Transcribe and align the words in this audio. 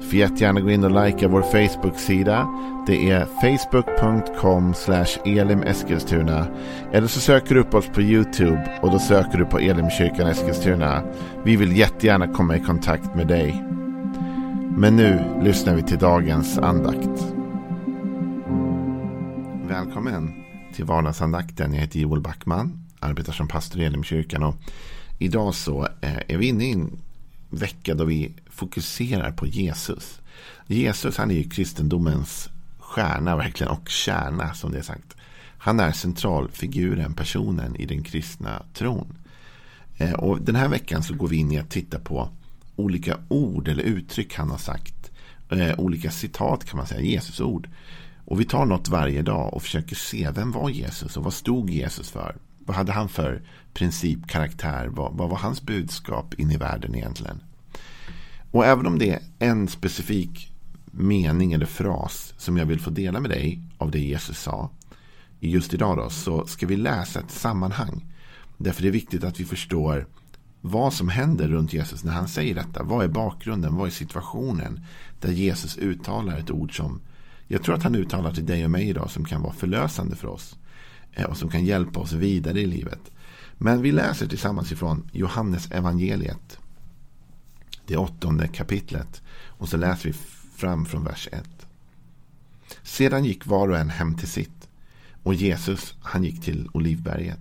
Får 0.00 0.14
jättegärna 0.14 0.60
gå 0.60 0.70
in 0.70 0.84
och 0.84 1.04
likea 1.04 1.28
vår 1.28 1.42
Facebook-sida. 1.42 2.48
Det 2.86 3.10
är 3.10 3.24
facebook.com 3.24 4.74
elimeskilstuna. 5.24 6.46
Eller 6.92 7.06
så 7.06 7.20
söker 7.20 7.54
du 7.54 7.60
upp 7.60 7.74
oss 7.74 7.86
på 7.86 8.02
YouTube 8.02 8.78
och 8.82 8.90
då 8.90 8.98
söker 8.98 9.38
du 9.38 9.44
på 9.44 9.58
Elimkyrkan 9.58 10.26
Eskilstuna. 10.26 11.02
Vi 11.44 11.56
vill 11.56 11.76
jättegärna 11.76 12.28
komma 12.28 12.56
i 12.56 12.60
kontakt 12.60 13.14
med 13.14 13.26
dig. 13.26 13.64
Men 14.76 14.96
nu 14.96 15.40
lyssnar 15.42 15.74
vi 15.74 15.82
till 15.82 15.98
dagens 15.98 16.58
andakt. 16.58 17.34
Välkommen 19.68 20.44
till 20.74 20.84
vardagsandakten. 20.84 21.74
Jag 21.74 21.80
heter 21.80 21.98
Joel 21.98 22.20
Backman, 22.20 22.84
arbetar 23.00 23.32
som 23.32 23.48
pastor 23.48 23.80
i 23.80 23.84
Elimkyrkan. 23.84 24.42
Och 24.42 24.54
idag 25.18 25.54
så 25.54 25.88
eh, 26.00 26.16
är 26.28 26.36
vi 26.36 26.46
inne 26.46 26.64
i 26.64 26.72
en 26.72 26.98
vecka 27.50 27.94
då 27.94 28.04
vi 28.04 28.34
fokuserar 28.50 29.32
på 29.32 29.46
Jesus. 29.46 30.20
Jesus 30.66 31.16
han 31.16 31.30
är 31.30 31.34
ju 31.34 31.50
kristendomens 31.50 32.48
stjärna 32.78 33.36
verkligen 33.36 33.72
och 33.72 33.88
kärna 33.88 34.54
som 34.54 34.72
det 34.72 34.78
är 34.78 34.82
sagt. 34.82 35.16
Han 35.58 35.80
är 35.80 35.92
centralfiguren, 35.92 37.14
personen 37.14 37.76
i 37.76 37.86
den 37.86 38.02
kristna 38.02 38.62
tron. 38.74 39.18
Eh, 39.96 40.12
och 40.12 40.42
den 40.42 40.56
här 40.56 40.68
veckan 40.68 41.02
så 41.02 41.14
går 41.14 41.28
vi 41.28 41.36
in 41.36 41.52
i 41.52 41.58
att 41.58 41.70
titta 41.70 41.98
på 41.98 42.28
olika 42.76 43.18
ord 43.28 43.68
eller 43.68 43.82
uttryck 43.82 44.34
han 44.34 44.50
har 44.50 44.58
sagt. 44.58 45.10
Eh, 45.50 45.80
olika 45.80 46.10
citat 46.10 46.64
kan 46.64 46.76
man 46.76 46.86
säga, 46.86 47.00
Jesus-ord. 47.00 47.68
Och 48.24 48.40
vi 48.40 48.44
tar 48.44 48.66
något 48.66 48.88
varje 48.88 49.22
dag 49.22 49.54
och 49.54 49.62
försöker 49.62 49.96
se 49.96 50.30
vem 50.30 50.52
var 50.52 50.70
Jesus 50.70 51.16
och 51.16 51.24
vad 51.24 51.34
stod 51.34 51.70
Jesus 51.70 52.10
för? 52.10 52.36
Vad 52.68 52.76
hade 52.76 52.92
han 52.92 53.08
för 53.08 53.42
princip, 53.74 54.26
karaktär? 54.26 54.86
Vad, 54.86 55.12
vad 55.12 55.30
var 55.30 55.36
hans 55.36 55.62
budskap 55.62 56.34
in 56.34 56.50
i 56.50 56.56
världen 56.56 56.94
egentligen? 56.94 57.40
Och 58.50 58.66
även 58.66 58.86
om 58.86 58.98
det 58.98 59.10
är 59.10 59.20
en 59.38 59.68
specifik 59.68 60.52
mening 60.84 61.52
eller 61.52 61.66
fras 61.66 62.34
som 62.36 62.56
jag 62.56 62.66
vill 62.66 62.80
få 62.80 62.90
dela 62.90 63.20
med 63.20 63.30
dig 63.30 63.62
av 63.78 63.90
det 63.90 63.98
Jesus 63.98 64.38
sa. 64.38 64.70
Just 65.40 65.74
idag 65.74 65.96
då, 65.96 66.10
så 66.10 66.46
ska 66.46 66.66
vi 66.66 66.76
läsa 66.76 67.20
ett 67.20 67.30
sammanhang. 67.30 68.04
Därför 68.56 68.82
är 68.82 68.86
det 68.86 68.90
viktigt 68.90 69.24
att 69.24 69.40
vi 69.40 69.44
förstår 69.44 70.06
vad 70.60 70.92
som 70.92 71.08
händer 71.08 71.48
runt 71.48 71.72
Jesus 71.72 72.04
när 72.04 72.12
han 72.12 72.28
säger 72.28 72.54
detta. 72.54 72.82
Vad 72.82 73.04
är 73.04 73.08
bakgrunden? 73.08 73.76
Vad 73.76 73.86
är 73.86 73.92
situationen? 73.92 74.84
Där 75.20 75.32
Jesus 75.32 75.78
uttalar 75.78 76.38
ett 76.38 76.50
ord 76.50 76.76
som 76.76 77.00
jag 77.46 77.62
tror 77.62 77.74
att 77.74 77.82
han 77.82 77.94
uttalar 77.94 78.32
till 78.32 78.46
dig 78.46 78.64
och 78.64 78.70
mig 78.70 78.88
idag 78.88 79.10
som 79.10 79.24
kan 79.24 79.42
vara 79.42 79.52
förlösande 79.52 80.16
för 80.16 80.28
oss. 80.28 80.56
Eh, 81.12 81.24
och 81.24 81.36
som 81.36 81.50
kan 81.50 81.64
hjälpa 81.64 82.00
oss 82.00 82.12
vidare 82.12 82.60
i 82.60 82.66
livet. 82.66 83.10
Men 83.58 83.82
vi 83.82 83.92
läser 83.92 84.26
tillsammans 84.26 84.72
ifrån 84.72 85.10
Johannes 85.12 85.70
evangeliet 85.70 86.58
det 87.88 87.96
åttonde 87.96 88.48
kapitlet. 88.48 89.22
Och 89.46 89.68
så 89.68 89.76
läser 89.76 90.08
vi 90.08 90.12
fram 90.56 90.84
från 90.84 91.04
vers 91.04 91.28
1. 91.32 91.44
Sedan 92.82 93.24
gick 93.24 93.46
var 93.46 93.68
och 93.68 93.78
en 93.78 93.90
hem 93.90 94.16
till 94.16 94.28
sitt. 94.28 94.68
Och 95.22 95.34
Jesus, 95.34 95.94
han 96.00 96.24
gick 96.24 96.42
till 96.42 96.68
Olivberget. 96.72 97.40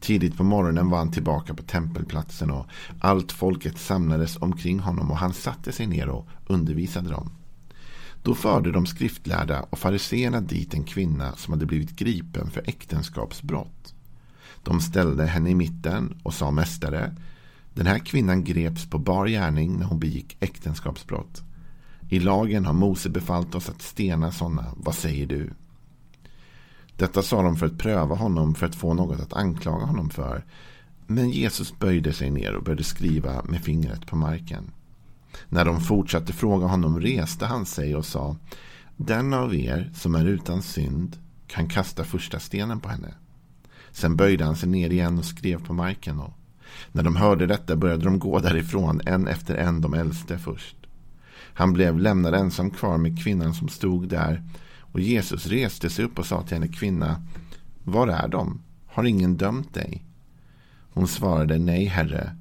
Tidigt 0.00 0.36
på 0.36 0.44
morgonen 0.44 0.90
var 0.90 0.98
han 0.98 1.10
tillbaka 1.10 1.54
på 1.54 1.62
tempelplatsen 1.62 2.50
och 2.50 2.66
allt 3.00 3.32
folket 3.32 3.78
samlades 3.78 4.36
omkring 4.36 4.78
honom 4.78 5.10
och 5.10 5.16
han 5.16 5.32
satte 5.32 5.72
sig 5.72 5.86
ner 5.86 6.08
och 6.08 6.28
undervisade 6.46 7.10
dem. 7.10 7.30
Då 8.22 8.34
förde 8.34 8.72
de 8.72 8.86
skriftlärda 8.86 9.66
och 9.70 9.78
fariseerna 9.78 10.40
dit 10.40 10.74
en 10.74 10.84
kvinna 10.84 11.36
som 11.36 11.52
hade 11.52 11.66
blivit 11.66 11.96
gripen 11.96 12.50
för 12.50 12.62
äktenskapsbrott. 12.66 13.94
De 14.62 14.80
ställde 14.80 15.26
henne 15.26 15.50
i 15.50 15.54
mitten 15.54 16.20
och 16.22 16.34
sa 16.34 16.50
mästare, 16.50 17.16
den 17.74 17.86
här 17.86 17.98
kvinnan 17.98 18.44
greps 18.44 18.90
på 18.90 18.98
bar 18.98 19.26
gärning 19.26 19.78
när 19.78 19.86
hon 19.86 19.98
begick 19.98 20.36
äktenskapsbrott. 20.40 21.42
I 22.08 22.20
lagen 22.20 22.66
har 22.66 22.72
Mose 22.72 23.08
befallt 23.08 23.54
oss 23.54 23.68
att 23.68 23.82
stena 23.82 24.32
sådana. 24.32 24.66
Vad 24.76 24.94
säger 24.94 25.26
du? 25.26 25.50
Detta 26.96 27.22
sa 27.22 27.42
de 27.42 27.56
för 27.56 27.66
att 27.66 27.78
pröva 27.78 28.14
honom 28.14 28.54
för 28.54 28.66
att 28.66 28.74
få 28.74 28.94
något 28.94 29.20
att 29.20 29.32
anklaga 29.32 29.84
honom 29.84 30.10
för. 30.10 30.44
Men 31.06 31.30
Jesus 31.30 31.78
böjde 31.78 32.12
sig 32.12 32.30
ner 32.30 32.54
och 32.54 32.62
började 32.62 32.84
skriva 32.84 33.44
med 33.44 33.64
fingret 33.64 34.06
på 34.06 34.16
marken. 34.16 34.70
När 35.48 35.64
de 35.64 35.80
fortsatte 35.80 36.32
fråga 36.32 36.66
honom 36.66 37.00
reste 37.00 37.46
han 37.46 37.66
sig 37.66 37.96
och 37.96 38.06
sa 38.06 38.36
Den 38.96 39.34
av 39.34 39.54
er 39.54 39.90
som 39.94 40.14
är 40.14 40.24
utan 40.24 40.62
synd 40.62 41.16
kan 41.46 41.68
kasta 41.68 42.04
första 42.04 42.38
stenen 42.38 42.80
på 42.80 42.88
henne. 42.88 43.14
Sen 43.90 44.16
böjde 44.16 44.44
han 44.44 44.56
sig 44.56 44.68
ner 44.68 44.90
igen 44.90 45.18
och 45.18 45.24
skrev 45.24 45.66
på 45.66 45.72
marken 45.72 46.20
och 46.20 46.32
när 46.92 47.02
de 47.02 47.16
hörde 47.16 47.46
detta 47.46 47.76
började 47.76 48.04
de 48.04 48.18
gå 48.18 48.38
därifrån, 48.38 49.00
en 49.06 49.28
efter 49.28 49.54
en, 49.54 49.80
de 49.80 49.94
äldste 49.94 50.38
först. 50.38 50.76
Han 51.54 51.72
blev 51.72 51.98
lämnad 51.98 52.34
ensam 52.34 52.70
kvar 52.70 52.98
med 52.98 53.22
kvinnan 53.22 53.54
som 53.54 53.68
stod 53.68 54.08
där. 54.08 54.42
Och 54.78 55.00
Jesus 55.00 55.46
reste 55.46 55.90
sig 55.90 56.04
upp 56.04 56.18
och 56.18 56.26
sa 56.26 56.42
till 56.42 56.54
henne, 56.54 56.68
kvinna, 56.68 57.22
var 57.84 58.08
är 58.08 58.28
de? 58.28 58.62
Har 58.86 59.04
ingen 59.04 59.36
dömt 59.36 59.74
dig? 59.74 60.04
Hon 60.92 61.08
svarade, 61.08 61.58
nej, 61.58 61.84
herre. 61.84 62.36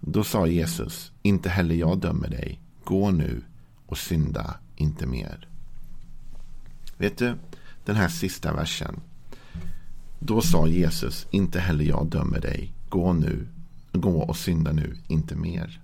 Då 0.00 0.24
sa 0.24 0.46
Jesus, 0.46 1.12
inte 1.22 1.48
heller 1.48 1.74
jag 1.74 1.98
dömer 1.98 2.28
dig. 2.28 2.60
Gå 2.84 3.10
nu 3.10 3.42
och 3.86 3.98
synda 3.98 4.54
inte 4.76 5.06
mer. 5.06 5.48
Vet 6.96 7.18
du, 7.18 7.34
den 7.84 7.96
här 7.96 8.08
sista 8.08 8.52
versen. 8.52 9.00
Då 10.18 10.40
sa 10.40 10.66
Jesus, 10.66 11.26
inte 11.30 11.60
heller 11.60 11.84
jag 11.84 12.06
dömer 12.06 12.40
dig. 12.40 12.72
Gå 12.88 13.12
nu 13.12 13.46
gå 13.92 14.22
och 14.22 14.36
synda 14.36 14.72
nu, 14.72 14.96
inte 15.08 15.36
mer. 15.36 15.80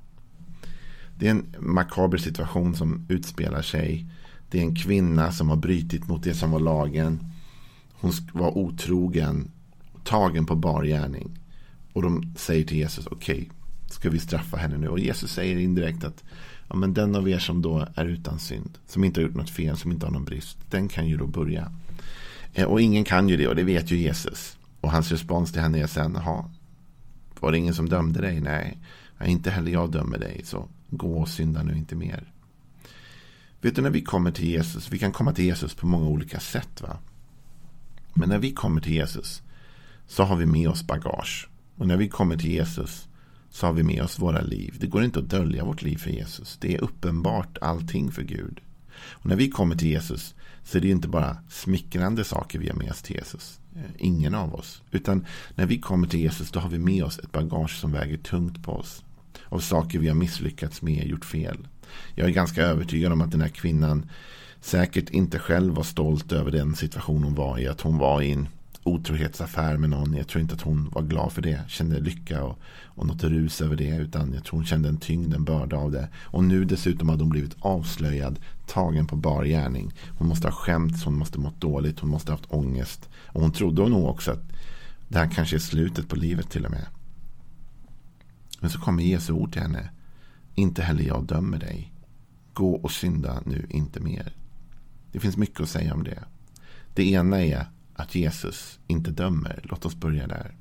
Det 1.19 1.27
är 1.27 1.31
en 1.31 1.55
makaber 1.59 2.19
situation 2.19 2.75
som 2.75 3.07
utspelar 3.09 3.63
sig. 3.63 4.07
Det 4.51 4.59
är 4.59 4.63
en 4.63 4.77
kvinna 4.77 5.33
som 5.33 5.49
har 5.49 5.57
brytit 5.57 6.09
mot 6.09 6.23
det 6.23 6.35
som 6.35 6.51
var 6.51 6.61
lagen. 6.61 7.33
Hon 7.93 8.13
var 8.33 8.59
otrogen, 8.59 9.51
tagen 10.05 10.47
på 10.47 10.55
bar 10.55 10.85
gärning. 10.85 11.39
Och 11.93 12.03
de 12.03 12.35
säger 12.37 12.65
till 12.65 12.77
Jesus, 12.77 13.07
okej, 13.07 13.35
okay, 13.35 13.49
ska 13.87 14.11
vi 14.11 14.19
straffa 14.19 14.57
henne 14.57 14.79
nu? 14.79 14.89
Och 14.89 14.99
Jesus 14.99 15.33
säger 15.33 15.57
indirekt 15.57 16.05
att 16.05 16.25
ja, 16.69 16.77
men 16.77 16.95
den 16.95 17.15
av 17.15 17.29
er 17.29 17.39
som 17.39 17.63
då 17.63 17.87
är 17.95 18.05
utan 18.05 18.39
synd, 18.39 18.79
som 18.87 19.05
inte 19.05 19.21
har 19.21 19.27
gjort 19.27 19.37
något 19.37 19.51
fel, 19.51 19.77
som 19.77 19.93
inte 19.93 20.07
har 20.07 20.13
någon 20.13 20.25
brist, 20.25 20.59
den 20.71 20.89
kan 20.89 21.07
ju 21.07 21.17
då 21.17 21.27
börja. 21.27 21.73
Eh, 22.55 22.65
och 22.65 22.81
ingen 22.81 23.05
kan 23.05 23.29
ju 23.29 23.37
det 23.37 23.49
och 23.49 23.57
det 23.57 23.63
vet 23.63 23.91
ju 23.91 23.97
Jesus. 23.97 24.59
Och 24.81 24.91
hans 24.91 25.11
respons 25.11 25.53
till 25.53 25.61
henne 25.61 25.83
är 25.83 25.87
sen, 25.87 26.19
var 27.41 27.53
det 27.53 27.59
ingen 27.59 27.75
som 27.75 27.89
dömde 27.89 28.21
dig? 28.21 28.41
Nej, 28.41 28.79
inte 29.25 29.51
heller 29.51 29.73
jag 29.73 29.93
dömer 29.93 30.19
dig. 30.19 30.41
Så 30.45 30.69
gå 30.91 31.19
och 31.19 31.29
synda 31.29 31.63
nu 31.63 31.77
inte 31.77 31.95
mer. 31.95 32.33
Vet 33.61 33.77
du 33.77 33.83
när 33.83 33.91
vi 33.91 34.03
kommer 34.03 34.31
till 34.31 34.49
Jesus, 34.49 34.93
vi 34.93 34.99
kan 34.99 35.13
komma 35.13 35.33
till 35.33 35.45
Jesus 35.45 35.75
på 35.75 35.87
många 35.87 36.07
olika 36.07 36.41
sätt. 36.41 36.83
va? 36.83 36.99
Men 38.15 38.29
när 38.29 38.39
vi 38.39 38.53
kommer 38.53 38.81
till 38.81 38.93
Jesus 38.93 39.43
så 40.07 40.23
har 40.23 40.37
vi 40.37 40.47
med 40.47 40.69
oss 40.69 40.87
bagage. 40.87 41.49
Och 41.77 41.87
när 41.87 41.97
vi 41.97 42.09
kommer 42.09 42.37
till 42.37 42.51
Jesus 42.51 43.09
så 43.57 43.67
har 43.67 43.73
vi 43.73 43.83
med 43.83 44.03
oss 44.03 44.19
våra 44.19 44.41
liv. 44.41 44.77
Det 44.81 44.87
går 44.87 45.05
inte 45.05 45.19
att 45.19 45.31
dölja 45.31 45.65
vårt 45.65 45.83
liv 45.83 45.97
för 45.97 46.11
Jesus. 46.11 46.57
Det 46.61 46.75
är 46.75 46.85
uppenbart 46.85 47.59
allting 47.61 48.13
för 48.13 48.23
Gud. 48.23 48.61
Och 48.99 49.27
när 49.27 49.37
vi 49.37 49.51
kommer 49.51 49.77
till 49.77 49.89
Jesus 49.89 50.35
så 50.65 50.79
är 50.79 50.83
det 50.83 50.89
inte 50.89 51.09
bara 51.09 51.37
smickrande 51.49 52.25
saker 52.25 52.59
vi 52.59 52.69
har 52.69 52.77
med 52.77 52.91
oss 52.91 53.03
till 53.03 53.17
Jesus. 53.17 53.61
Eh, 53.77 53.83
ingen 53.99 54.35
av 54.35 54.55
oss. 54.55 54.83
Utan 54.91 55.27
när 55.55 55.67
vi 55.67 55.79
kommer 55.79 56.09
till 56.09 56.21
Jesus 56.21 56.51
då 56.51 56.61
har 56.61 56.69
vi 56.69 56.79
med 56.79 57.05
oss 57.05 57.19
ett 57.19 57.33
bagage 57.33 57.81
som 57.81 57.93
väger 57.93 58.17
tungt 58.17 58.63
på 58.63 58.73
oss. 58.73 59.05
Av 59.45 59.59
saker 59.59 59.99
vi 59.99 60.09
har 60.09 60.15
misslyckats 60.15 60.83
med, 60.83 61.07
gjort 61.07 61.25
fel. 61.25 61.69
Jag 62.15 62.29
är 62.29 62.33
ganska 62.33 62.63
övertygad 62.63 63.13
om 63.13 63.21
att 63.21 63.31
den 63.31 63.41
här 63.41 63.49
kvinnan 63.49 64.11
säkert 64.61 65.11
inte 65.11 65.39
själv 65.39 65.75
var 65.75 65.85
stolt 65.85 66.33
över 66.33 66.51
den 66.51 66.77
situation 66.77 67.25
hon 67.25 67.35
var 67.35 67.59
i. 67.59 67.69
Att 67.69 67.81
hon 67.81 67.99
var 67.99 68.23
i 68.23 68.33
en 68.33 68.49
otrohetsaffär 68.87 69.77
med 69.77 69.91
någon. 69.91 70.15
Jag 70.15 70.29
tror 70.29 70.43
inte 70.43 70.55
att 70.55 70.61
hon 70.61 70.91
var 70.91 71.03
glad 71.03 71.33
för 71.33 71.43
det. 71.43 71.61
Kände 71.69 72.01
lycka 72.01 72.45
och, 72.45 72.59
och 72.85 73.07
något 73.07 73.25
rus 73.25 73.61
över 73.61 73.77
det. 73.77 73.97
Utan 73.97 74.33
jag 74.35 74.45
tror 74.45 74.59
hon 74.59 74.67
kände 74.67 74.89
en 74.89 74.99
tyngd, 74.99 75.35
en 75.35 75.45
börda 75.45 75.77
av 75.77 75.93
det. 75.93 76.09
Och 76.25 76.45
nu 76.45 76.65
dessutom 76.65 77.09
hade 77.09 77.23
hon 77.23 77.31
blivit 77.31 77.57
avslöjad. 77.59 78.39
Tagen 78.67 79.07
på 79.07 79.17
bar 79.17 79.45
gärning. 79.45 79.93
Hon 80.19 80.29
måste 80.29 80.47
ha 80.47 80.53
skämts, 80.53 81.05
hon 81.05 81.19
måste 81.19 81.39
ha 81.39 81.43
mått 81.43 81.61
dåligt. 81.61 82.01
Hon 82.01 82.11
måste 82.11 82.33
ha 82.33 82.39
haft 82.39 82.53
ångest. 82.53 83.09
Och 83.15 83.41
hon 83.41 83.53
trodde 83.53 83.89
nog 83.89 84.07
också 84.07 84.31
att 84.31 84.53
det 85.09 85.19
här 85.19 85.31
kanske 85.31 85.57
är 85.57 85.61
slutet 85.61 86.09
på 86.09 86.17
livet 86.17 86.51
till 86.51 86.65
och 86.65 86.71
med. 86.71 86.87
Men 88.61 88.71
så 88.71 88.81
kommer 88.81 89.03
Jesu 89.03 89.33
ord 89.33 89.53
till 89.53 89.63
henne. 89.63 89.91
Inte 90.55 90.83
heller 90.83 91.05
jag 91.05 91.25
dömer 91.25 91.59
dig. 91.59 91.93
Gå 92.53 92.75
och 92.75 92.93
synda 92.93 93.43
nu 93.45 93.67
inte 93.71 94.01
mer. 94.01 94.33
Det 95.13 95.21
finns 95.21 95.37
mycket 95.37 95.61
att 95.61 95.69
säga 95.69 95.95
om 95.95 96.05
det. 96.05 96.25
Det 96.95 97.11
ena 97.11 97.45
är 97.45 97.67
att 97.97 98.15
Jesus 98.15 98.79
inte 98.87 99.11
dömer. 99.11 99.61
Låt 99.63 99.85
oss 99.85 99.97
börja 99.97 100.27
där. 100.27 100.55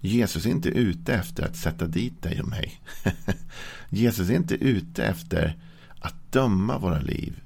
Jesus 0.00 0.46
är 0.46 0.50
inte 0.50 0.68
ute 0.68 1.14
efter 1.14 1.44
att 1.44 1.56
sätta 1.56 1.86
dit 1.86 2.22
dig 2.22 2.40
och 2.40 2.48
mig. 2.48 2.80
Jesus 3.90 4.30
är 4.30 4.34
inte 4.34 4.54
ute 4.54 5.04
efter 5.04 5.56
att 6.00 6.32
döma 6.32 6.78
våra 6.78 7.00
liv. 7.00 7.40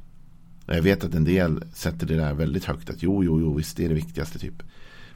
Jag 0.67 0.83
vet 0.83 1.05
att 1.05 1.15
en 1.15 1.25
del 1.25 1.65
sätter 1.75 2.07
det 2.07 2.17
där 2.17 2.35
väldigt 2.35 2.65
högt. 2.65 2.91
Att 2.91 3.03
jo, 3.03 3.25
jo, 3.25 3.41
jo, 3.41 3.55
visst 3.55 3.77
det 3.77 3.85
är 3.85 3.89
det 3.89 3.95
viktigaste 3.95 4.39
typ. 4.39 4.63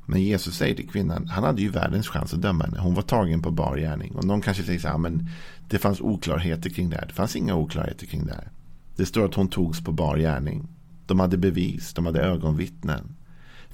Men 0.07 0.23
Jesus 0.23 0.57
säger 0.57 0.75
till 0.75 0.89
kvinnan, 0.89 1.29
han 1.29 1.45
hade 1.45 1.63
ju 1.63 1.69
världens 1.69 2.09
chans 2.09 2.35
att 2.35 2.43
döma 2.43 2.65
henne. 2.65 2.79
Hon 2.79 2.95
var 2.95 3.03
tagen 3.03 3.43
på 3.43 3.51
bar 3.51 3.77
gärning. 3.77 4.15
Och 4.15 4.25
någon 4.25 4.41
kanske 4.41 4.63
säger 4.63 4.79
så 4.79 4.89
här, 4.89 4.99
men 4.99 5.29
det 5.69 5.79
fanns 5.79 6.01
oklarheter 6.01 6.71
kring 6.71 6.91
det 6.91 6.97
här. 6.97 7.07
Det 7.07 7.15
fanns 7.15 7.37
inga 7.37 7.55
oklarheter 7.55 8.07
kring 8.07 8.27
det 8.27 8.33
här. 8.33 8.49
Det 8.97 9.07
står 9.07 9.25
att 9.25 9.35
hon 9.35 9.49
togs 9.49 9.85
på 9.85 9.93
bar 9.93 10.17
gärning. 10.17 10.69
De 11.07 11.21
hade 11.21 11.37
bevis, 11.37 11.93
de 11.95 12.07
hade 12.07 12.21
ögonvittnen. 12.21 13.15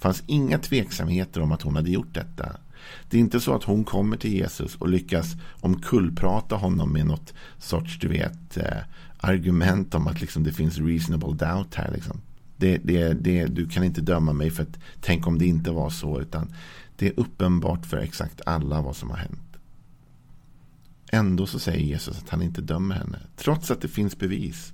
Det 0.03 0.05
fanns 0.05 0.23
inga 0.27 0.59
tveksamheter 0.59 1.41
om 1.41 1.53
att 1.53 1.63
hon 1.63 1.77
hade 1.77 1.91
gjort 1.91 2.15
detta. 2.15 2.57
Det 3.11 3.17
är 3.17 3.21
inte 3.21 3.41
så 3.41 3.55
att 3.55 3.65
hon 3.65 3.85
kommer 3.85 4.17
till 4.17 4.33
Jesus 4.33 4.77
och 4.77 4.89
lyckas 4.89 5.37
omkullprata 5.61 6.57
honom 6.57 6.93
med 6.93 7.07
något 7.07 7.35
sorts, 7.59 7.99
du 7.99 8.09
vet, 8.09 8.57
eh, 8.57 8.79
argument 9.19 9.95
om 9.95 10.07
att 10.07 10.21
liksom 10.21 10.43
det 10.43 10.53
finns 10.53 10.79
reasonable 10.79 11.29
doubt 11.29 11.75
här. 11.75 11.91
Liksom. 11.95 12.21
Det, 12.57 12.79
det, 12.79 13.13
det, 13.13 13.47
du 13.47 13.69
kan 13.69 13.85
inte 13.85 14.01
döma 14.01 14.33
mig 14.33 14.51
för 14.51 14.63
att 14.63 14.79
tänk 15.01 15.27
om 15.27 15.39
det 15.39 15.47
inte 15.47 15.71
var 15.71 15.91
så. 15.91 16.21
Utan 16.21 16.55
det 16.97 17.07
är 17.07 17.21
uppenbart 17.21 17.87
för 17.87 17.97
exakt 17.97 18.41
alla 18.47 18.83
vad 18.83 18.97
som 18.97 19.11
har 19.11 19.17
hänt. 19.17 19.57
Ändå 21.13 21.47
så 21.47 21.59
säger 21.59 21.81
Jesus 21.87 22.19
att 22.19 22.29
han 22.29 22.43
inte 22.43 22.61
dömer 22.61 22.95
henne. 22.95 23.19
Trots 23.37 23.71
att 23.71 23.81
det 23.81 23.89
finns 23.89 24.19
bevis. 24.19 24.73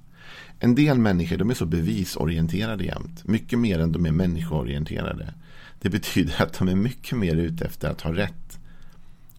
En 0.60 0.74
del 0.74 0.98
människor 0.98 1.36
de 1.36 1.50
är 1.50 1.54
så 1.54 1.66
bevisorienterade 1.66 2.84
jämt. 2.84 3.24
Mycket 3.24 3.58
mer 3.58 3.78
än 3.78 3.92
de 3.92 4.06
är 4.06 4.12
människoorienterade. 4.12 5.34
Det 5.80 5.90
betyder 5.90 6.42
att 6.42 6.58
de 6.58 6.68
är 6.68 6.74
mycket 6.74 7.18
mer 7.18 7.36
ute 7.36 7.64
efter 7.64 7.90
att 7.90 8.00
ha 8.00 8.12
rätt. 8.12 8.58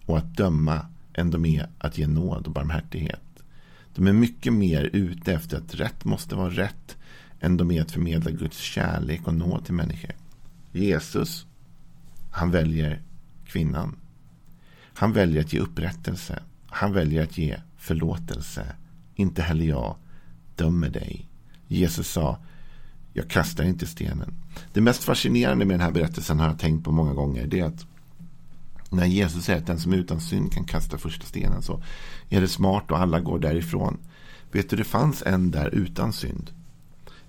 Och 0.06 0.18
att 0.18 0.38
döma 0.38 0.86
än 1.14 1.32
de 1.32 1.46
är 1.46 1.70
att 1.78 1.98
ge 1.98 2.08
nåd 2.08 2.48
och 2.48 2.54
barmhärtighet. 2.54 3.22
De 3.96 4.08
är 4.08 4.14
mycket 4.14 4.54
mer 4.54 4.90
ute 4.94 5.34
efter 5.34 5.58
att 5.58 5.76
rätt 5.76 6.06
måste 6.06 6.36
vara 6.36 6.50
rätt 6.50 6.98
än 7.40 7.58
de 7.58 7.72
är 7.72 7.82
att 7.82 7.92
förmedla 7.92 8.32
Guds 8.32 8.58
kärlek 8.58 9.28
och 9.28 9.34
nåd 9.34 9.66
till 9.66 9.74
människor. 9.74 10.12
Jesus, 10.72 11.46
han 12.32 12.52
väljer 12.52 13.02
kvinnan. 13.46 13.96
Han 14.94 15.14
väljer 15.14 15.44
att 15.44 15.54
ge 15.54 15.60
upprättelse. 15.60 16.44
Han 16.68 16.94
väljer 16.94 17.24
att 17.24 17.38
ge 17.38 17.58
förlåtelse. 17.78 18.66
Inte 19.16 19.42
heller 19.42 19.66
jag 19.66 19.96
dömer 20.64 20.90
dig. 20.90 21.30
Jesus 21.68 22.08
sa, 22.08 22.38
jag 23.14 23.30
kastar 23.30 23.64
inte 23.64 23.88
stenen. 23.88 24.34
Det 24.74 24.82
mest 24.82 25.04
fascinerande 25.04 25.66
med 25.66 25.74
den 25.74 25.86
här 25.86 25.92
berättelsen 25.92 26.40
har 26.40 26.48
jag 26.48 26.60
tänkt 26.60 26.84
på 26.84 26.92
många 26.92 27.14
gånger. 27.14 27.48
Det 27.48 27.60
är 27.60 27.66
att 27.66 27.86
när 28.90 29.06
Jesus 29.06 29.44
säger 29.44 29.60
att 29.60 29.68
den 29.68 29.80
som 29.80 29.94
är 29.94 29.98
utan 29.98 30.22
synd 30.22 30.54
kan 30.54 30.64
kasta 30.64 30.98
första 30.98 31.26
stenen 31.26 31.62
så 31.62 31.84
är 32.30 32.42
det 32.42 32.48
smart 32.48 32.92
och 32.92 33.00
alla 33.00 33.20
går 33.20 33.40
därifrån. 33.40 33.98
Vet 34.52 34.70
du, 34.70 34.76
det 34.76 34.84
fanns 34.84 35.24
en 35.26 35.52
där 35.52 35.70
utan 35.70 36.14
synd. 36.14 36.52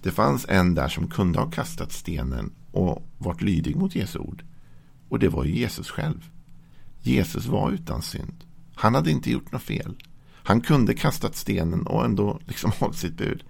Det 0.02 0.10
fanns 0.10 0.46
en 0.48 0.74
där 0.74 0.88
som 0.88 1.08
kunde 1.08 1.38
ha 1.38 1.50
kastat 1.50 1.92
stenen 1.92 2.52
och 2.72 3.02
varit 3.18 3.42
lydig 3.42 3.76
mot 3.76 3.94
Jesu 3.94 4.18
ord. 4.18 4.44
Och 5.08 5.18
det 5.18 5.28
var 5.28 5.44
ju 5.44 5.58
Jesus 5.58 5.90
själv. 5.90 6.30
Jesus 7.02 7.46
var 7.46 7.70
utan 7.70 8.02
synd. 8.02 8.44
Han 8.74 8.94
hade 8.94 9.10
inte 9.10 9.30
gjort 9.30 9.52
något 9.52 9.62
fel. 9.62 9.96
Han 10.42 10.60
kunde 10.60 10.94
kastat 10.94 11.36
stenen 11.36 11.86
och 11.86 12.04
ändå 12.04 12.40
liksom 12.46 12.72
hållit 12.78 12.96
sitt 12.96 13.16
bud. 13.16 13.44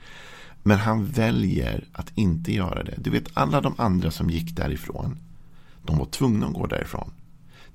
Men 0.63 0.79
han 0.79 1.07
väljer 1.07 1.85
att 1.93 2.13
inte 2.15 2.55
göra 2.55 2.83
det. 2.83 2.95
Du 2.99 3.11
vet 3.11 3.29
alla 3.35 3.61
de 3.61 3.75
andra 3.79 4.11
som 4.11 4.31
gick 4.31 4.57
därifrån. 4.57 5.19
De 5.87 5.99
var 5.99 6.07
tvungna 6.07 6.47
att 6.47 6.55
gå 6.55 6.67
därifrån. 6.67 7.11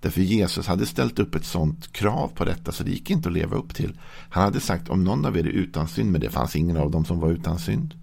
Därför 0.02 0.22
Jesus 0.22 0.68
hade 0.68 0.86
ställt 0.86 1.20
upp 1.20 1.36
ett 1.36 1.46
sånt 1.46 1.94
krav 1.94 2.32
på 2.36 2.46
detta 2.46 2.72
så 2.72 2.84
det 2.84 2.92
gick 2.92 3.10
inte 3.10 3.30
att 3.30 3.34
leva 3.34 3.56
upp 3.56 3.76
till. 3.76 4.00
Han 4.30 4.44
hade 4.44 4.60
sagt 4.60 4.90
om 4.90 5.04
någon 5.04 5.26
av 5.26 5.38
er 5.38 5.44
är 5.44 5.50
utan 5.50 5.88
synd, 5.88 6.12
men 6.12 6.22
det 6.22 6.30
fanns 6.30 6.56
ingen 6.56 6.78
av 6.78 6.92
dem 6.92 7.06
som 7.06 7.20
var 7.20 7.30
utan 7.30 7.60
synd. 7.60 7.94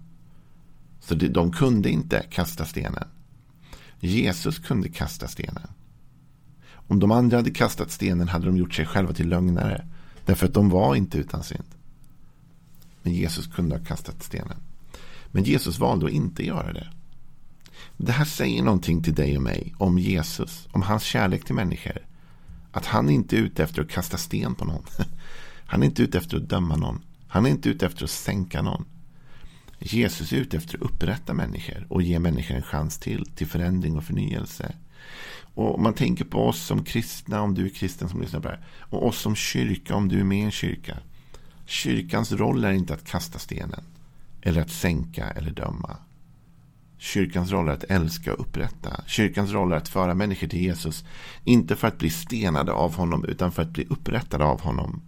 Så 0.99 1.15
de 1.15 1.51
kunde 1.51 1.89
inte 1.89 2.25
kasta 2.29 2.65
stenen. 2.65 3.07
Jesus 3.99 4.59
kunde 4.59 4.89
kasta 4.89 5.27
stenen. 5.27 5.67
Om 6.87 6.99
de 6.99 7.11
andra 7.11 7.37
hade 7.37 7.51
kastat 7.51 7.91
stenen 7.91 8.27
hade 8.27 8.45
de 8.45 8.57
gjort 8.57 8.73
sig 8.73 8.85
själva 8.85 9.13
till 9.13 9.29
lögnare. 9.29 9.87
Därför 10.25 10.47
att 10.47 10.53
de 10.53 10.69
var 10.69 10.95
inte 10.95 11.17
utan 11.17 11.43
synd. 11.43 11.67
Men 13.01 13.13
Jesus 13.13 13.47
kunde 13.47 13.77
ha 13.77 13.85
kastat 13.85 14.23
stenen. 14.23 14.57
Men 15.27 15.43
Jesus 15.43 15.79
valde 15.79 16.05
att 16.05 16.11
inte 16.11 16.45
göra 16.45 16.73
det. 16.73 16.87
Det 17.97 18.11
här 18.11 18.25
säger 18.25 18.63
någonting 18.63 19.03
till 19.03 19.15
dig 19.15 19.37
och 19.37 19.43
mig 19.43 19.73
om 19.77 19.99
Jesus, 19.99 20.67
om 20.71 20.81
hans 20.81 21.03
kärlek 21.03 21.45
till 21.45 21.55
människor. 21.55 21.97
Att 22.71 22.85
han 22.85 23.09
inte 23.09 23.37
är 23.37 23.39
ute 23.39 23.63
efter 23.63 23.81
att 23.81 23.89
kasta 23.89 24.17
sten 24.17 24.55
på 24.55 24.65
någon. 24.65 24.85
Han 25.65 25.83
är 25.83 25.87
inte 25.87 26.03
ute 26.03 26.17
efter 26.17 26.37
att 26.37 26.49
döma 26.49 26.75
någon. 26.75 27.01
Han 27.27 27.45
är 27.45 27.49
inte 27.49 27.69
ute 27.69 27.85
efter 27.85 28.03
att 28.03 28.09
sänka 28.09 28.61
någon. 28.61 28.85
Jesus 29.79 30.33
är 30.33 30.37
ute 30.37 30.57
efter 30.57 30.77
att 30.77 30.83
upprätta 30.83 31.33
människor 31.33 31.85
och 31.89 32.01
ge 32.01 32.19
människor 32.19 32.55
en 32.55 32.61
chans 32.61 32.97
till, 32.97 33.25
till 33.25 33.47
förändring 33.47 33.97
och 33.97 34.03
förnyelse. 34.03 34.75
Och 35.53 35.75
om 35.75 35.83
man 35.83 35.93
tänker 35.93 36.25
på 36.25 36.47
oss 36.47 36.61
som 36.61 36.83
kristna, 36.83 37.41
om 37.41 37.53
du 37.53 37.65
är 37.65 37.69
kristen 37.69 38.09
som 38.09 38.21
lyssnar 38.21 38.39
på 38.39 38.47
det 38.47 38.53
här, 38.53 38.65
och 38.79 39.07
oss 39.07 39.19
som 39.19 39.35
kyrka, 39.35 39.95
om 39.95 40.09
du 40.09 40.19
är 40.19 40.23
med 40.23 40.39
i 40.39 40.41
en 40.41 40.51
kyrka. 40.51 40.97
Kyrkans 41.65 42.31
roll 42.31 42.63
är 42.63 42.71
inte 42.71 42.93
att 42.93 43.07
kasta 43.07 43.39
stenen, 43.39 43.83
eller 44.41 44.61
att 44.61 44.71
sänka 44.71 45.29
eller 45.29 45.51
döma. 45.51 45.97
Kyrkans 46.97 47.51
roll 47.51 47.67
är 47.67 47.73
att 47.73 47.83
älska 47.83 48.33
och 48.33 48.39
upprätta. 48.39 49.03
Kyrkans 49.07 49.51
roll 49.51 49.71
är 49.71 49.75
att 49.75 49.87
föra 49.87 50.13
människor 50.13 50.47
till 50.47 50.61
Jesus. 50.61 51.05
Inte 51.43 51.75
för 51.75 51.87
att 51.87 51.97
bli 51.97 52.09
stenade 52.09 52.71
av 52.71 52.95
honom, 52.95 53.25
utan 53.25 53.51
för 53.51 53.61
att 53.61 53.69
bli 53.69 53.85
upprättade 53.89 54.45
av 54.45 54.61
honom. 54.61 55.01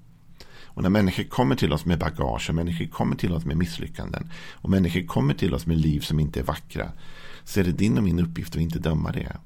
Och 0.64 0.84
när 0.84 0.90
människor 0.90 1.24
kommer 1.24 1.56
till 1.56 1.74
oss 1.74 1.86
med 1.86 2.00
bagage, 2.00 2.50
och 2.50 2.56
människor 2.56 2.86
kommer 2.86 3.16
till 3.16 3.34
oss 3.34 3.46
med 3.46 3.58
misslyckanden, 3.58 4.32
och 4.52 4.70
människor 4.70 5.06
kommer 5.06 5.34
till 5.34 5.54
oss 5.54 5.66
med 5.66 5.78
liv 5.78 6.00
som 6.00 6.20
inte 6.20 6.40
är 6.40 6.44
vackra, 6.44 6.92
så 7.44 7.60
är 7.60 7.64
det 7.64 7.72
din 7.72 7.98
och 7.98 8.04
min 8.04 8.20
uppgift 8.20 8.56
att 8.56 8.62
inte 8.62 8.80
döma 8.80 9.12
det. 9.12 9.38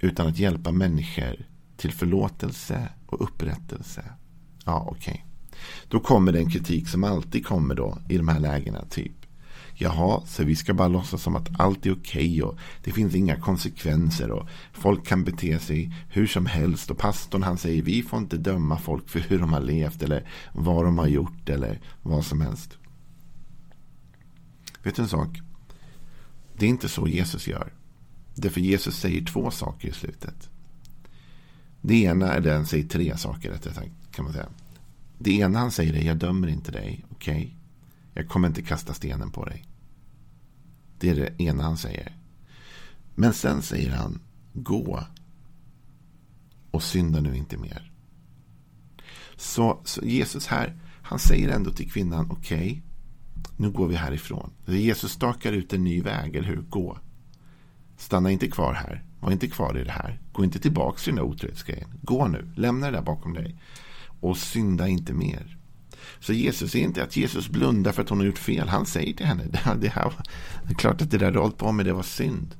Utan 0.00 0.26
att 0.26 0.38
hjälpa 0.38 0.72
människor 0.72 1.46
till 1.76 1.92
förlåtelse 1.92 2.88
och 3.06 3.22
upprättelse. 3.22 4.04
Ja, 4.64 4.88
okej. 4.90 5.12
Okay. 5.12 5.24
Då 5.88 6.00
kommer 6.00 6.32
den 6.32 6.50
kritik 6.50 6.88
som 6.88 7.04
alltid 7.04 7.46
kommer 7.46 7.74
då 7.74 7.98
i 8.08 8.16
de 8.16 8.28
här 8.28 8.40
lägena. 8.40 8.84
Typ. 8.84 9.12
Jaha, 9.80 10.22
så 10.26 10.44
vi 10.44 10.56
ska 10.56 10.74
bara 10.74 10.88
låtsas 10.88 11.22
som 11.22 11.36
att 11.36 11.60
allt 11.60 11.86
är 11.86 11.92
okej 11.92 12.42
okay 12.42 12.42
och 12.42 12.58
det 12.84 12.92
finns 12.92 13.14
inga 13.14 13.40
konsekvenser 13.40 14.30
och 14.30 14.48
folk 14.72 15.06
kan 15.06 15.24
bete 15.24 15.58
sig 15.58 15.92
hur 16.08 16.26
som 16.26 16.46
helst 16.46 16.90
och 16.90 16.98
pastorn 16.98 17.42
han 17.42 17.58
säger 17.58 17.82
vi 17.82 18.02
får 18.02 18.18
inte 18.18 18.36
döma 18.36 18.78
folk 18.78 19.08
för 19.08 19.20
hur 19.20 19.38
de 19.38 19.52
har 19.52 19.60
levt 19.60 20.02
eller 20.02 20.28
vad 20.52 20.84
de 20.84 20.98
har 20.98 21.06
gjort 21.06 21.48
eller 21.48 21.80
vad 22.02 22.24
som 22.24 22.40
helst. 22.40 22.78
Vet 24.82 24.96
du 24.96 25.02
en 25.02 25.08
sak? 25.08 25.40
Det 26.56 26.66
är 26.66 26.70
inte 26.70 26.88
så 26.88 27.08
Jesus 27.08 27.46
gör. 27.46 27.72
Därför 28.40 28.60
Jesus 28.60 28.96
säger 28.96 29.24
två 29.24 29.50
saker 29.50 29.88
i 29.88 29.92
slutet. 29.92 30.50
Det 31.80 32.02
ena 32.02 32.32
är 32.32 32.40
den 32.40 32.66
säger 32.66 32.88
tre 32.88 33.16
saker 33.16 33.50
rättare 33.50 33.74
sagt 33.74 33.90
kan 34.12 34.24
man 34.24 34.34
säga. 34.34 34.48
Det 35.18 35.30
ena 35.30 35.58
han 35.58 35.70
säger 35.70 35.94
är 35.94 36.02
jag 36.02 36.16
dömer 36.16 36.48
inte 36.48 36.72
dig, 36.72 37.04
okej? 37.10 37.36
Okay? 37.36 37.50
Jag 38.14 38.28
kommer 38.28 38.48
inte 38.48 38.62
kasta 38.62 38.94
stenen 38.94 39.30
på 39.30 39.44
dig. 39.44 39.64
Det 40.98 41.10
är 41.10 41.14
det 41.14 41.42
ena 41.42 41.62
han 41.62 41.76
säger. 41.76 42.16
Men 43.14 43.34
sen 43.34 43.62
säger 43.62 43.90
han 43.90 44.20
gå 44.52 45.04
och 46.70 46.82
synda 46.82 47.20
nu 47.20 47.36
inte 47.36 47.56
mer. 47.56 47.92
Så, 49.36 49.80
så 49.84 50.04
Jesus 50.04 50.46
här, 50.46 50.76
han 51.02 51.18
säger 51.18 51.48
ändå 51.48 51.70
till 51.70 51.90
kvinnan 51.90 52.30
okej, 52.30 52.58
okay, 52.58 52.82
nu 53.56 53.70
går 53.70 53.88
vi 53.88 53.96
härifrån. 53.96 54.50
Jesus 54.66 55.12
stakar 55.12 55.52
ut 55.52 55.72
en 55.72 55.84
ny 55.84 56.02
väg, 56.02 56.36
eller 56.36 56.48
hur? 56.48 56.62
Gå. 56.62 56.98
Stanna 57.98 58.30
inte 58.30 58.48
kvar 58.48 58.72
här. 58.72 59.04
Var 59.20 59.32
inte 59.32 59.48
kvar 59.48 59.78
i 59.78 59.84
det 59.84 59.90
här. 59.90 60.20
Gå 60.32 60.44
inte 60.44 60.58
tillbaka 60.58 60.98
till 60.98 61.14
den 61.14 61.24
där 61.24 61.32
otrohetsgrejen. 61.32 61.88
Gå 62.02 62.28
nu. 62.28 62.48
Lämna 62.56 62.86
det 62.86 62.96
där 62.96 63.02
bakom 63.02 63.34
dig. 63.34 63.56
Och 64.20 64.36
synda 64.36 64.88
inte 64.88 65.12
mer. 65.12 65.58
Så 66.20 66.32
Jesus 66.32 66.74
är 66.74 66.78
inte 66.78 67.02
att 67.02 67.16
Jesus 67.16 67.48
blundar 67.48 67.92
för 67.92 68.02
att 68.02 68.08
hon 68.08 68.18
har 68.18 68.26
gjort 68.26 68.38
fel. 68.38 68.68
Han 68.68 68.86
säger 68.86 69.14
till 69.14 69.26
henne, 69.26 69.44
det, 69.50 69.58
här, 69.58 69.76
det, 69.76 69.88
här, 69.88 70.12
det 70.66 70.72
är 70.72 70.74
klart 70.74 71.02
att 71.02 71.10
det 71.10 71.18
där 71.18 71.32
du 71.32 71.38
hållit 71.38 71.56
på 71.56 71.72
med 71.72 71.86
det 71.86 71.92
var 71.92 72.02
synd. 72.02 72.54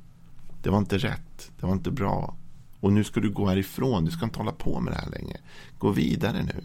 Det 0.63 0.69
var 0.69 0.77
inte 0.77 0.97
rätt. 0.97 1.51
Det 1.59 1.65
var 1.65 1.73
inte 1.73 1.91
bra. 1.91 2.35
Och 2.79 2.93
nu 2.93 3.03
ska 3.03 3.19
du 3.19 3.29
gå 3.29 3.47
härifrån. 3.47 4.05
Du 4.05 4.11
ska 4.11 4.25
inte 4.25 4.39
hålla 4.39 4.51
på 4.51 4.79
med 4.79 4.93
det 4.93 4.97
här 4.97 5.09
längre. 5.09 5.37
Gå 5.77 5.91
vidare 5.91 6.43
nu. 6.43 6.63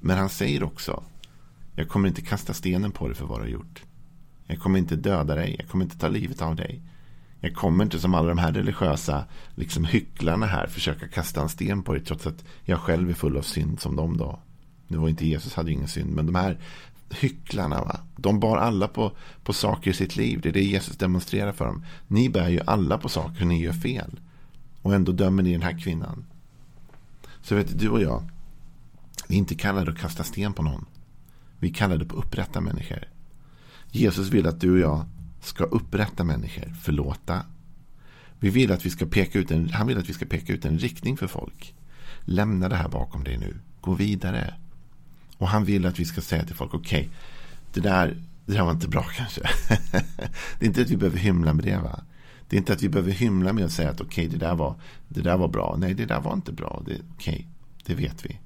Men 0.00 0.18
han 0.18 0.28
säger 0.28 0.62
också, 0.62 1.02
jag 1.74 1.88
kommer 1.88 2.08
inte 2.08 2.22
kasta 2.22 2.54
stenen 2.54 2.92
på 2.92 3.06
dig 3.06 3.16
för 3.16 3.26
vad 3.26 3.38
du 3.38 3.42
har 3.42 3.50
gjort. 3.50 3.82
Jag 4.46 4.58
kommer 4.58 4.78
inte 4.78 4.96
döda 4.96 5.34
dig. 5.34 5.56
Jag 5.58 5.68
kommer 5.68 5.84
inte 5.84 5.98
ta 5.98 6.08
livet 6.08 6.42
av 6.42 6.56
dig. 6.56 6.82
Jag 7.40 7.54
kommer 7.54 7.84
inte 7.84 8.00
som 8.00 8.14
alla 8.14 8.28
de 8.28 8.38
här 8.38 8.52
religiösa 8.52 9.24
liksom 9.54 9.84
hycklarna 9.84 10.46
här 10.46 10.66
försöka 10.66 11.08
kasta 11.08 11.40
en 11.40 11.48
sten 11.48 11.82
på 11.82 11.92
dig 11.92 12.04
trots 12.04 12.26
att 12.26 12.44
jag 12.64 12.80
själv 12.80 13.10
är 13.10 13.14
full 13.14 13.36
av 13.36 13.42
synd 13.42 13.80
som 13.80 13.96
de 13.96 14.16
då. 14.16 14.40
Nu 14.88 14.96
var 14.98 15.08
inte 15.08 15.26
Jesus 15.26 15.54
hade 15.54 15.72
ingen 15.72 15.88
synd, 15.88 16.10
men 16.10 16.26
de 16.26 16.34
här 16.34 16.58
hycklarna, 17.10 17.80
va? 17.80 18.00
de 18.16 18.40
bar 18.40 18.56
alla 18.56 18.88
på, 18.88 19.12
på 19.44 19.52
saker 19.52 19.90
i 19.90 19.94
sitt 19.94 20.16
liv. 20.16 20.40
Det 20.40 20.48
är 20.48 20.52
det 20.52 20.64
Jesus 20.64 20.96
demonstrerar 20.96 21.52
för 21.52 21.66
dem. 21.66 21.84
Ni 22.06 22.28
bär 22.28 22.48
ju 22.48 22.60
alla 22.66 22.98
på 22.98 23.08
saker 23.08 23.44
ni 23.44 23.62
gör 23.62 23.72
fel. 23.72 24.20
Och 24.82 24.94
ändå 24.94 25.12
dömer 25.12 25.42
ni 25.42 25.52
den 25.52 25.62
här 25.62 25.78
kvinnan. 25.80 26.24
Så 27.42 27.54
vet 27.54 27.68
du, 27.68 27.74
du 27.74 27.88
och 27.88 28.02
jag, 28.02 28.22
vi 29.28 29.34
är 29.34 29.38
inte 29.38 29.54
kallade 29.54 29.90
att 29.92 29.98
kasta 29.98 30.24
sten 30.24 30.52
på 30.52 30.62
någon. 30.62 30.84
Vi 31.58 31.70
är 31.70 31.74
kallade 31.74 32.04
på 32.04 32.18
att 32.18 32.24
upprätta 32.24 32.60
människor. 32.60 33.08
Jesus 33.90 34.28
vill 34.28 34.46
att 34.46 34.60
du 34.60 34.72
och 34.72 34.78
jag 34.78 35.04
ska 35.46 35.64
upprätta 35.64 36.24
människor, 36.24 36.74
förlåta. 36.82 37.42
Vi 38.40 38.50
vill 38.50 38.72
att 38.72 38.86
vi 38.86 38.90
ska 38.90 39.06
peka 39.06 39.38
ut 39.38 39.50
en, 39.50 39.68
han 39.68 39.86
vill 39.86 39.98
att 39.98 40.08
vi 40.08 40.12
ska 40.12 40.26
peka 40.26 40.52
ut 40.52 40.64
en 40.64 40.78
riktning 40.78 41.16
för 41.16 41.26
folk. 41.26 41.74
Lämna 42.20 42.68
det 42.68 42.76
här 42.76 42.88
bakom 42.88 43.24
dig 43.24 43.38
nu. 43.38 43.56
Gå 43.80 43.94
vidare. 43.94 44.54
Och 45.38 45.48
han 45.48 45.64
vill 45.64 45.86
att 45.86 46.00
vi 46.00 46.04
ska 46.04 46.20
säga 46.20 46.44
till 46.44 46.54
folk, 46.54 46.74
okej, 46.74 47.00
okay, 47.00 47.10
det, 47.72 47.80
där, 47.80 48.16
det 48.46 48.52
där 48.52 48.64
var 48.64 48.72
inte 48.72 48.88
bra 48.88 49.02
kanske. 49.02 49.40
det 50.58 50.64
är 50.64 50.66
inte 50.66 50.82
att 50.82 50.90
vi 50.90 50.96
behöver 50.96 51.18
hymla 51.18 51.52
med 51.52 51.64
det 51.64 51.76
va. 51.76 52.00
Det 52.48 52.56
är 52.56 52.58
inte 52.58 52.72
att 52.72 52.82
vi 52.82 52.88
behöver 52.88 53.12
hymla 53.12 53.52
med 53.52 53.64
att 53.64 53.72
säga 53.72 53.90
att 53.90 54.00
okej, 54.00 54.26
okay, 54.26 54.38
det, 54.38 54.46
där 54.46 54.54
var, 54.54 54.74
det 55.08 55.20
där 55.20 55.36
var 55.36 55.48
bra. 55.48 55.76
Nej, 55.78 55.94
det 55.94 56.06
där 56.06 56.20
var 56.20 56.32
inte 56.32 56.52
bra. 56.52 56.78
Okej, 56.82 57.02
okay, 57.16 57.44
det 57.86 57.94
vet 57.94 58.26
vi. 58.26 58.38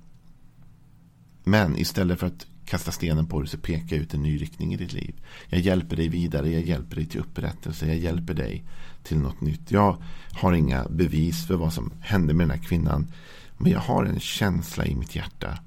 Men 1.45 1.79
istället 1.79 2.21
för 2.21 2.27
att 2.27 2.47
kasta 2.71 2.93
stenen 2.93 3.27
på 3.27 3.41
dig 3.41 3.49
så 3.49 3.59
peka 3.59 3.97
ut 3.97 4.15
en 4.15 4.23
ny 4.23 4.37
riktning 4.37 4.75
i 4.75 4.77
ditt 4.77 4.93
liv. 4.93 5.15
Jag 5.49 5.61
hjälper 5.61 5.97
dig 5.97 6.09
vidare, 6.09 6.51
jag 6.51 6.63
hjälper 6.63 6.97
dig 6.97 7.07
till 7.07 7.21
upprättelse, 7.21 7.87
jag 7.87 7.97
hjälper 7.97 8.35
dig 8.35 8.65
till 9.03 9.19
något 9.19 9.41
nytt. 9.41 9.71
Jag 9.71 9.97
har 10.33 10.53
inga 10.53 10.87
bevis 10.91 11.47
för 11.47 11.55
vad 11.55 11.73
som 11.73 11.93
hände 12.01 12.35
med 12.35 12.49
den 12.49 12.59
här 12.59 12.67
kvinnan. 12.67 13.13
Men 13.57 13.73
jag 13.73 13.81
har 13.81 14.05
en 14.05 14.21
känsla 14.21 14.87
i 14.87 14.95
mitt 14.95 15.15
hjärta. 15.15 15.59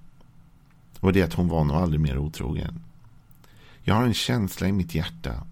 Och 0.99 1.13
det 1.13 1.21
är 1.21 1.23
att 1.23 1.33
hon 1.33 1.47
var 1.47 1.63
nog 1.63 1.77
aldrig 1.77 1.99
mer 1.99 2.17
otrogen. 2.17 2.81
Jag 3.81 3.95
har 3.95 4.03
en 4.03 4.13
känsla 4.13 4.67
i 4.67 4.71
mitt 4.71 4.95
hjärta 4.95 5.43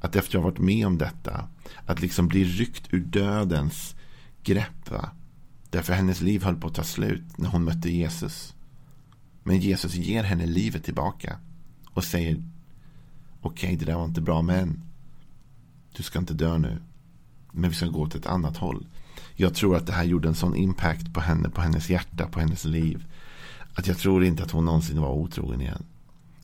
att 0.00 0.16
efter 0.16 0.38
jag 0.38 0.42
varit 0.42 0.58
med 0.58 0.86
om 0.86 0.98
detta, 0.98 1.48
att 1.86 2.00
liksom 2.00 2.28
bli 2.28 2.44
ryckt 2.44 2.86
ur 2.90 3.00
dödens 3.00 3.94
grepp. 4.44 4.90
Va? 4.90 5.10
Därför 5.70 5.92
hennes 5.92 6.20
liv 6.20 6.42
höll 6.42 6.56
på 6.56 6.66
att 6.66 6.74
ta 6.74 6.84
slut 6.84 7.38
när 7.38 7.48
hon 7.48 7.64
mötte 7.64 7.90
Jesus. 7.90 8.54
Men 9.42 9.60
Jesus 9.60 9.94
ger 9.94 10.22
henne 10.22 10.46
livet 10.46 10.84
tillbaka 10.84 11.38
och 11.90 12.04
säger 12.04 12.42
okej, 13.40 13.66
okay, 13.66 13.76
det 13.76 13.84
där 13.84 13.94
var 13.94 14.04
inte 14.04 14.20
bra, 14.20 14.42
men 14.42 14.82
du 15.96 16.02
ska 16.02 16.18
inte 16.18 16.34
dö 16.34 16.58
nu. 16.58 16.82
Men 17.52 17.70
vi 17.70 17.76
ska 17.76 17.86
gå 17.86 18.00
åt 18.00 18.14
ett 18.14 18.26
annat 18.26 18.56
håll. 18.56 18.86
Jag 19.34 19.54
tror 19.54 19.76
att 19.76 19.86
det 19.86 19.92
här 19.92 20.04
gjorde 20.04 20.28
en 20.28 20.34
sån 20.34 20.56
impact 20.56 21.14
på 21.14 21.20
henne, 21.20 21.48
på 21.50 21.60
hennes 21.60 21.90
hjärta, 21.90 22.26
på 22.26 22.40
hennes 22.40 22.64
liv. 22.64 23.04
Att 23.74 23.86
jag 23.86 23.98
tror 23.98 24.24
inte 24.24 24.42
att 24.42 24.50
hon 24.50 24.64
någonsin 24.64 25.00
var 25.00 25.12
otrogen 25.12 25.60
igen. 25.60 25.84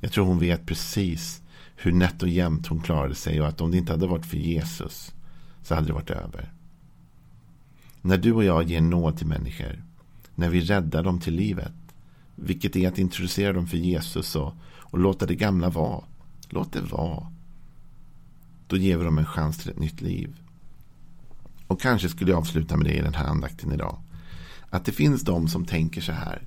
Jag 0.00 0.12
tror 0.12 0.24
hon 0.26 0.38
vet 0.38 0.66
precis 0.66 1.42
hur 1.76 1.92
nätt 1.92 2.22
och 2.22 2.28
jämnt 2.28 2.66
hon 2.66 2.80
klarade 2.80 3.14
sig 3.14 3.40
och 3.40 3.48
att 3.48 3.60
om 3.60 3.70
det 3.70 3.76
inte 3.76 3.92
hade 3.92 4.06
varit 4.06 4.26
för 4.26 4.36
Jesus 4.36 5.14
så 5.62 5.74
hade 5.74 5.86
det 5.86 5.92
varit 5.92 6.10
över. 6.10 6.52
När 8.02 8.18
du 8.18 8.32
och 8.32 8.44
jag 8.44 8.70
ger 8.70 8.80
nåd 8.80 9.16
till 9.16 9.26
människor, 9.26 9.84
när 10.34 10.48
vi 10.48 10.60
räddar 10.60 11.02
dem 11.02 11.20
till 11.20 11.34
livet, 11.34 11.72
vilket 12.42 12.76
är 12.76 12.88
att 12.88 12.98
introducera 12.98 13.52
dem 13.52 13.66
för 13.66 13.76
Jesus 13.76 14.36
och, 14.36 14.54
och 14.76 14.98
låta 14.98 15.26
det 15.26 15.34
gamla 15.34 15.70
vara. 15.70 16.04
Låt 16.48 16.72
det 16.72 16.80
vara. 16.80 17.26
Då 18.66 18.76
ger 18.76 18.96
vi 18.96 19.04
dem 19.04 19.18
en 19.18 19.26
chans 19.26 19.58
till 19.58 19.70
ett 19.70 19.78
nytt 19.78 20.00
liv. 20.00 20.36
Och 21.66 21.80
kanske 21.80 22.08
skulle 22.08 22.30
jag 22.30 22.38
avsluta 22.38 22.76
med 22.76 22.86
det 22.86 22.94
i 22.94 23.00
den 23.00 23.14
här 23.14 23.26
andakten 23.26 23.72
idag. 23.72 23.98
Att 24.70 24.84
det 24.84 24.92
finns 24.92 25.22
de 25.22 25.48
som 25.48 25.64
tänker 25.64 26.00
så 26.00 26.12
här. 26.12 26.42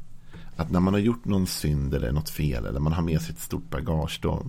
Att 0.56 0.72
när 0.72 0.80
man 0.80 0.94
har 0.94 1.02
gjort 1.02 1.26
någon 1.26 1.48
synd 1.48 1.94
eller 1.94 2.12
något 2.12 2.30
fel 2.30 2.66
eller 2.66 2.80
man 2.80 2.94
har 2.94 3.02
med 3.02 3.22
sig 3.22 3.34
ett 3.34 3.42
stort 3.42 3.70
bagage 3.70 4.20
då, 4.22 4.46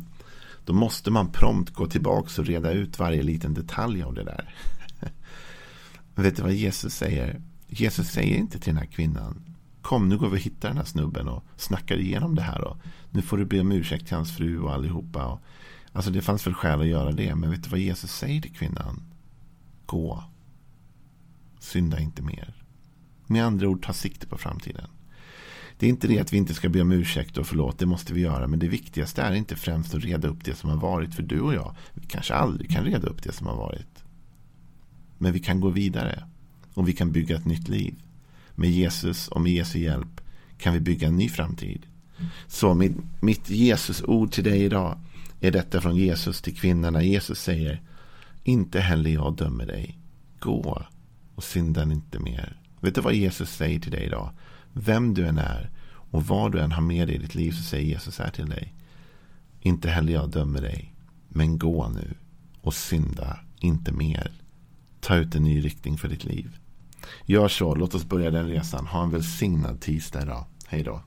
då 0.65 0.73
måste 0.73 1.11
man 1.11 1.33
prompt 1.33 1.71
gå 1.71 1.87
tillbaka 1.87 2.41
och 2.41 2.47
reda 2.47 2.73
ut 2.73 2.99
varje 2.99 3.23
liten 3.23 3.55
detalj 3.55 4.03
av 4.03 4.15
det 4.15 4.25
där. 4.25 4.55
Vet 6.15 6.37
du 6.37 6.43
vad 6.43 6.53
Jesus 6.53 6.95
säger? 6.95 7.41
Jesus 7.69 8.09
säger 8.09 8.37
inte 8.37 8.59
till 8.59 8.75
den 8.75 8.83
här 8.83 8.93
kvinnan 8.93 9.52
Kom 9.83 10.09
nu 10.09 10.19
går 10.19 10.29
vi 10.29 10.37
och 10.37 10.43
hittar 10.43 10.69
den 10.69 10.77
här 10.77 10.85
snubben 10.85 11.29
och 11.29 11.45
snackar 11.57 11.97
igenom 11.97 12.35
det 12.35 12.43
här. 12.43 12.65
Och 12.65 12.77
nu 13.11 13.23
får 13.23 13.37
du 13.37 13.45
be 13.45 13.61
om 13.61 13.73
ursäkt 13.73 14.07
till 14.07 14.17
hans 14.17 14.37
fru 14.37 14.59
och 14.59 14.73
allihopa. 14.73 15.27
Och, 15.27 15.41
alltså 15.93 16.11
det 16.11 16.23
fanns 16.23 16.47
väl 16.47 16.55
skäl 16.55 16.81
att 16.81 16.87
göra 16.87 17.12
det. 17.12 17.35
Men 17.35 17.51
vet 17.51 17.62
du 17.62 17.71
vad 17.71 17.81
Jesus 17.81 18.12
säger 18.12 18.41
till 18.41 18.55
kvinnan? 18.55 19.03
Gå. 19.87 20.25
Synda 21.59 22.01
inte 22.01 22.23
mer. 22.23 22.55
Med 23.27 23.45
andra 23.45 23.69
ord, 23.69 23.85
ta 23.85 23.93
sikte 23.93 24.27
på 24.27 24.39
framtiden. 24.39 24.89
Det 25.79 25.87
är 25.87 25.91
inte 25.91 26.09
det 26.09 26.19
att 26.19 26.33
vi 26.33 26.37
inte 26.37 26.55
ska 26.55 26.69
be 26.69 26.81
om 26.81 26.93
ursäkt 26.93 27.39
och 27.39 27.47
förlåt, 27.47 27.79
det 27.79 27.87
måste 27.87 28.15
vi 28.15 28.21
göra. 28.21 28.47
Men 28.47 28.59
det 28.59 28.69
viktigaste 28.69 29.23
är 29.23 29.33
inte 29.33 29.57
främst 29.57 29.95
att 29.95 30.05
reda 30.05 30.29
upp 30.29 30.45
det 30.45 30.55
som 30.55 30.71
har 30.71 30.77
varit. 30.77 31.15
För 31.15 31.23
du 31.23 31.41
och 31.41 31.55
jag, 31.55 31.77
vi 31.95 32.07
kanske 32.07 32.35
aldrig 32.35 32.71
kan 32.71 32.85
reda 32.85 33.09
upp 33.09 33.23
det 33.23 33.33
som 33.33 33.47
har 33.47 33.57
varit. 33.57 34.05
Men 35.19 35.33
vi 35.33 35.41
kan 35.41 35.61
gå 35.61 35.69
vidare. 35.69 36.29
Och 36.75 36.89
vi 36.89 36.93
kan 36.93 37.12
bygga 37.12 37.37
ett 37.37 37.45
nytt 37.45 37.69
liv. 37.69 37.95
Med 38.55 38.71
Jesus 38.71 39.29
och 39.29 39.41
med 39.41 39.53
Jesu 39.53 39.79
hjälp 39.79 40.21
kan 40.59 40.73
vi 40.73 40.81
bygga 40.81 41.09
en 41.09 41.17
ny 41.17 41.29
framtid. 41.29 41.87
Så 42.47 42.75
mitt, 42.75 42.97
mitt 43.21 43.51
Jesusord 43.51 44.33
till 44.33 44.45
dig 44.45 44.65
idag 44.65 44.99
är 45.41 45.51
detta 45.51 45.81
från 45.81 45.97
Jesus 45.97 46.43
till 46.43 46.57
kvinnorna. 46.57 47.03
Jesus 47.03 47.41
säger 47.41 47.83
Inte 48.45 48.81
heller 48.81 49.11
jag 49.11 49.37
dömer 49.37 49.67
dig. 49.67 49.99
Gå 50.41 50.83
och 51.35 51.45
synda 51.45 51.83
inte 51.83 52.19
mer. 52.19 52.57
Vet 52.81 52.95
du 52.95 53.01
vad 53.01 53.15
Jesus 53.15 53.51
säger 53.51 53.81
till 53.81 53.93
dig 53.93 54.05
idag? 54.05 54.31
Vem 54.73 55.15
du 55.15 55.27
än 55.27 55.39
är 55.39 55.71
och 56.11 56.27
vad 56.27 56.53
du 56.53 56.61
än 56.61 56.73
har 56.73 56.83
med 56.83 57.09
dig 57.09 57.17
i 57.17 57.19
ditt 57.19 57.35
liv 57.35 57.53
så 57.53 57.63
säger 57.63 57.85
Jesus 57.85 58.19
här 58.19 58.31
till 58.31 58.49
dig. 58.49 58.75
Inte 59.61 59.91
heller 59.91 60.13
jag 60.13 60.31
dömer 60.31 60.61
dig. 60.61 60.95
Men 61.29 61.59
gå 61.59 61.89
nu 61.89 62.15
och 62.61 62.75
synda 62.75 63.39
inte 63.61 63.93
mer. 63.93 64.33
Ta 65.01 65.17
ut 65.17 65.35
en 65.35 65.45
ny 65.45 65.61
riktning 65.65 65.99
för 65.99 66.09
ditt 66.09 66.25
liv. 66.25 66.59
Gör 67.25 67.49
så, 67.49 67.75
låt 67.75 67.95
oss 67.95 68.05
börja 68.05 68.31
den 68.31 68.49
resan. 68.49 68.87
Ha 68.87 69.03
en 69.03 69.11
välsignad 69.11 69.81
tisdag 69.81 70.23
idag. 70.23 70.45
Hej 70.67 70.83
då. 70.83 71.01